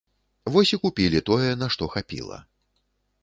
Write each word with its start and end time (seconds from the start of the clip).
Вось 0.55 0.71
і 0.77 0.77
купілі 0.85 1.19
тое, 1.29 1.51
на 1.63 1.67
што 1.75 1.91
хапіла. 1.97 2.37